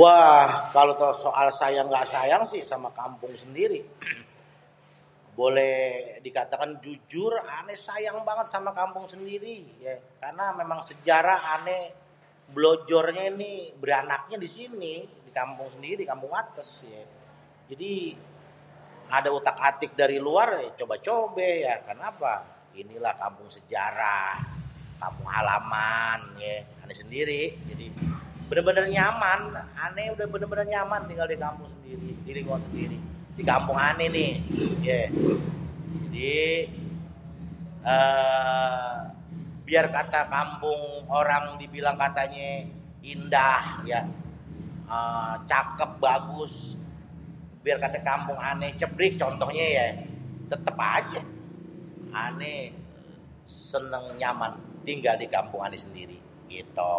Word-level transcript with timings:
Wah... 0.00 0.44
kalo 0.74 0.92
soal 1.24 1.48
sayang 1.60 1.86
ngga 1.90 2.04
sayang 2.14 2.42
si 2.50 2.58
sama 2.70 2.88
kampung 2.98 3.32
sendiri, 3.44 3.80
boleh 5.38 5.76
dikatakan 6.26 6.70
jujur 6.84 7.32
ané 7.58 7.74
sayang 7.88 8.18
bangêt 8.28 8.48
sama 8.54 8.70
kampung 8.80 9.06
sendiri 9.14 9.56
yé, 9.84 9.94
karena 10.20 10.44
memang 10.60 10.80
sejarah 10.90 11.40
ané 11.58 11.78
mblojornya 12.52 13.26
ni 13.40 13.52
bêranaknya 13.80 14.36
di 14.44 14.48
sini, 14.56 14.92
di 15.26 15.30
kampung 15.38 15.68
sendiri 15.74 16.02
kampung 16.10 16.30
watês 16.36 16.70
yé. 16.90 17.02
Jadi 17.70 17.92
ada 19.16 19.28
utak-atik 19.38 19.90
dari 20.00 20.16
luar 20.26 20.48
aja 20.60 20.70
coba-cobé... 20.84 21.48
karena 21.86 22.04
apa? 22.14 22.34
Ini 22.80 22.94
lah 23.04 23.14
kampung 23.22 23.48
sejarah, 23.56 24.34
kampung 25.02 25.28
halaman 25.34 26.18
yé, 26.44 26.54
ané 26.84 26.92
sendiri. 27.02 27.42
Jadi 27.72 27.86
bênêr-bênêr 28.48 28.86
nyaman. 28.96 29.40
Ané 29.86 30.02
bener-bener 30.32 30.64
nyaman 30.72 31.00
tinggal 31.08 31.28
di 31.28 31.36
kampung 31.44 31.68
sendiri, 31.76 32.08
di 32.24 32.30
lingkungan 32.36 32.62
sendiri, 32.68 32.96
di 33.38 33.42
kampung 33.50 33.78
ané 33.88 34.04
nih 34.16 34.32
yé. 34.88 35.00
Jadi 36.08 36.24
ééé 36.24 37.96
biar 39.68 39.86
kata 39.96 40.22
kampung 40.34 40.82
orang 41.12 41.44
dibilang 41.60 41.96
katanyé 42.02 42.50
indah 43.12 43.62
yak, 43.90 44.04
cakêp, 45.50 45.92
bagus. 46.04 46.54
Biar 47.64 47.76
kata 47.82 48.00
kampung 48.00 48.38
ané 48.40 48.66
cêbrik 48.80 49.20
contohnyé 49.20 49.66
yé, 49.76 49.86
têtêp 50.48 50.72
ajé 50.96 51.20
ané 52.08 52.54
sênéng 53.44 54.16
nyaman 54.16 54.56
tinggal 54.88 55.20
di 55.20 55.28
kampung 55.28 55.60
ané 55.68 55.76
sendiri, 55.76 56.16
gitu. 56.48 56.92